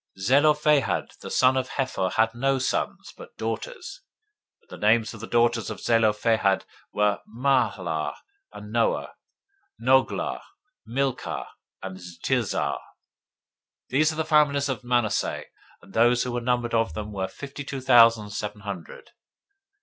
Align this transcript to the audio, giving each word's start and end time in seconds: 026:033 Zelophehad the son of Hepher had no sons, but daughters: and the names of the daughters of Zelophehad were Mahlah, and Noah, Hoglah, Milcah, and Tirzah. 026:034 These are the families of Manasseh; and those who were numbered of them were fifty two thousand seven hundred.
026:033 0.17 0.23
Zelophehad 0.25 1.11
the 1.21 1.29
son 1.29 1.55
of 1.57 1.69
Hepher 1.69 2.11
had 2.13 2.33
no 2.33 2.57
sons, 2.57 3.13
but 3.15 3.37
daughters: 3.37 4.01
and 4.63 4.71
the 4.81 4.87
names 4.87 5.13
of 5.13 5.19
the 5.19 5.27
daughters 5.27 5.69
of 5.69 5.79
Zelophehad 5.79 6.65
were 6.91 7.21
Mahlah, 7.27 8.15
and 8.51 8.71
Noah, 8.71 9.13
Hoglah, 9.79 10.41
Milcah, 10.87 11.49
and 11.83 11.99
Tirzah. 12.23 12.77
026:034 12.79 12.79
These 13.89 14.11
are 14.11 14.15
the 14.15 14.25
families 14.25 14.69
of 14.69 14.83
Manasseh; 14.83 15.43
and 15.83 15.93
those 15.93 16.23
who 16.23 16.31
were 16.31 16.41
numbered 16.41 16.73
of 16.73 16.95
them 16.95 17.11
were 17.11 17.27
fifty 17.27 17.63
two 17.63 17.79
thousand 17.79 18.31
seven 18.31 18.61
hundred. 18.61 19.11